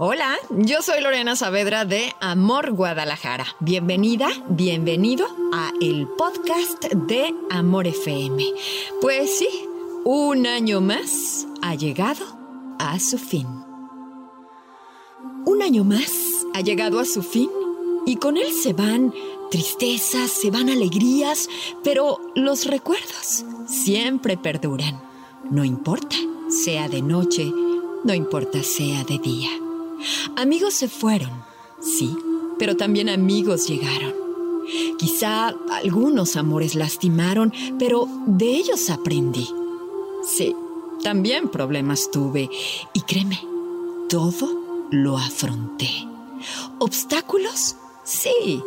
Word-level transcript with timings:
Hola, 0.00 0.36
yo 0.50 0.80
soy 0.80 1.00
Lorena 1.00 1.34
Saavedra 1.34 1.84
de 1.84 2.14
Amor 2.20 2.70
Guadalajara. 2.70 3.46
Bienvenida, 3.58 4.28
bienvenido 4.48 5.26
a 5.52 5.72
el 5.80 6.06
podcast 6.06 6.84
de 6.84 7.34
Amor 7.50 7.88
FM. 7.88 8.44
Pues 9.00 9.38
sí, 9.38 9.48
un 10.04 10.46
año 10.46 10.80
más 10.80 11.48
ha 11.62 11.74
llegado 11.74 12.24
a 12.78 13.00
su 13.00 13.18
fin. 13.18 13.48
Un 15.44 15.62
año 15.62 15.82
más 15.82 16.46
ha 16.54 16.60
llegado 16.60 17.00
a 17.00 17.04
su 17.04 17.24
fin 17.24 17.50
y 18.06 18.18
con 18.18 18.36
él 18.36 18.52
se 18.52 18.74
van 18.74 19.12
tristezas, 19.50 20.30
se 20.30 20.52
van 20.52 20.68
alegrías, 20.68 21.48
pero 21.82 22.20
los 22.36 22.66
recuerdos 22.66 23.44
siempre 23.66 24.36
perduran. 24.36 25.02
No 25.50 25.64
importa, 25.64 26.14
sea 26.50 26.88
de 26.88 27.02
noche, 27.02 27.52
no 28.04 28.14
importa, 28.14 28.62
sea 28.62 29.02
de 29.02 29.18
día. 29.18 29.50
Amigos 30.36 30.74
se 30.74 30.88
fueron, 30.88 31.30
sí, 31.80 32.16
pero 32.58 32.76
también 32.76 33.08
amigos 33.08 33.66
llegaron. 33.66 34.14
Quizá 34.98 35.54
algunos 35.70 36.36
amores 36.36 36.74
lastimaron, 36.74 37.52
pero 37.78 38.06
de 38.26 38.50
ellos 38.56 38.90
aprendí. 38.90 39.48
Sí, 40.22 40.54
también 41.02 41.48
problemas 41.48 42.10
tuve 42.10 42.50
y 42.92 43.00
créeme, 43.02 43.40
todo 44.08 44.88
lo 44.90 45.16
afronté. 45.16 45.90
¿Obstáculos? 46.78 47.76
Sí, 48.04 48.62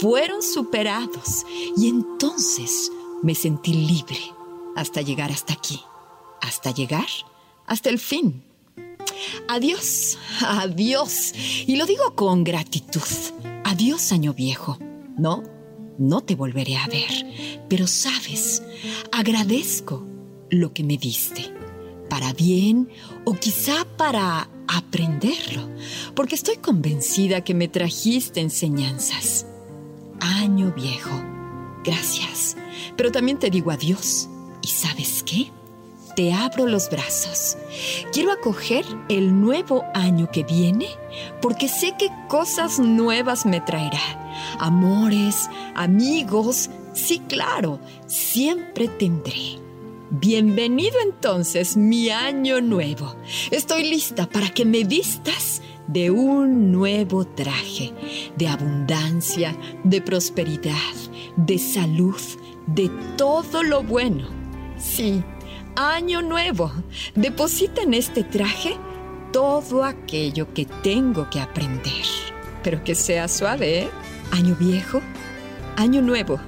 fueron 0.00 0.42
superados 0.42 1.44
y 1.76 1.88
entonces 1.88 2.92
me 3.22 3.34
sentí 3.34 3.72
libre 3.72 4.20
hasta 4.76 5.02
llegar 5.02 5.30
hasta 5.30 5.52
aquí, 5.52 5.80
hasta 6.40 6.70
llegar 6.72 7.06
hasta 7.70 7.88
el 7.88 8.00
fin. 8.00 8.42
Adiós, 9.48 10.18
adiós. 10.40 11.32
Y 11.66 11.76
lo 11.76 11.86
digo 11.86 12.14
con 12.14 12.44
gratitud. 12.44 13.02
Adiós, 13.64 14.12
año 14.12 14.34
viejo. 14.34 14.78
No, 15.16 15.42
no 15.98 16.20
te 16.22 16.34
volveré 16.34 16.76
a 16.76 16.86
ver. 16.86 17.10
Pero 17.68 17.86
sabes, 17.86 18.62
agradezco 19.12 20.04
lo 20.50 20.72
que 20.72 20.82
me 20.82 20.96
diste. 20.96 21.52
Para 22.08 22.32
bien 22.32 22.88
o 23.24 23.34
quizá 23.34 23.84
para 23.96 24.48
aprenderlo. 24.66 25.68
Porque 26.14 26.34
estoy 26.34 26.56
convencida 26.56 27.44
que 27.44 27.54
me 27.54 27.68
trajiste 27.68 28.40
enseñanzas. 28.40 29.46
Año 30.20 30.72
viejo. 30.72 31.10
Gracias. 31.84 32.56
Pero 32.96 33.12
también 33.12 33.38
te 33.38 33.50
digo 33.50 33.70
adiós. 33.70 34.28
¿Y 34.62 34.68
sabes 34.68 35.22
qué? 35.22 35.50
Te 36.14 36.32
abro 36.32 36.66
los 36.66 36.90
brazos. 36.90 37.56
Quiero 38.12 38.32
acoger 38.32 38.84
el 39.08 39.40
nuevo 39.40 39.84
año 39.94 40.30
que 40.30 40.44
viene 40.44 40.88
porque 41.40 41.68
sé 41.68 41.94
que 41.98 42.08
cosas 42.28 42.78
nuevas 42.78 43.46
me 43.46 43.60
traerá. 43.60 44.00
Amores, 44.58 45.48
amigos, 45.74 46.70
sí 46.92 47.20
claro, 47.28 47.78
siempre 48.06 48.88
tendré. 48.88 49.58
Bienvenido 50.10 50.96
entonces 51.04 51.76
mi 51.76 52.10
año 52.10 52.60
nuevo. 52.60 53.14
Estoy 53.50 53.84
lista 53.84 54.28
para 54.28 54.48
que 54.48 54.64
me 54.64 54.84
vistas 54.84 55.62
de 55.86 56.10
un 56.10 56.72
nuevo 56.72 57.24
traje, 57.24 57.92
de 58.36 58.48
abundancia, 58.48 59.56
de 59.84 60.00
prosperidad, 60.00 60.74
de 61.36 61.58
salud, 61.58 62.20
de 62.66 62.88
todo 63.16 63.62
lo 63.62 63.82
bueno. 63.82 64.28
Sí, 64.78 65.22
Año 65.76 66.22
nuevo. 66.22 66.72
Deposita 67.14 67.82
en 67.82 67.94
este 67.94 68.24
traje 68.24 68.76
todo 69.32 69.84
aquello 69.84 70.52
que 70.52 70.66
tengo 70.66 71.28
que 71.30 71.40
aprender. 71.40 72.04
Pero 72.62 72.82
que 72.84 72.94
sea 72.94 73.28
suave, 73.28 73.84
¿eh? 73.84 73.90
Año 74.32 74.56
viejo, 74.58 75.00
año 75.76 76.02
nuevo. 76.02 76.38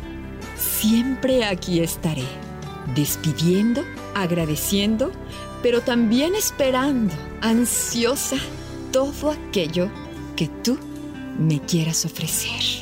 Siempre 0.57 1.45
aquí 1.45 1.81
estaré, 1.81 2.27
despidiendo, 2.95 3.83
agradeciendo, 4.15 5.13
pero 5.63 5.81
también 5.81 6.35
esperando, 6.35 7.15
ansiosa, 7.41 8.37
todo 8.93 9.31
aquello 9.31 9.89
que 10.37 10.49
tú 10.49 10.79
me 11.39 11.61
quieras 11.61 12.05
ofrecer. 12.05 12.82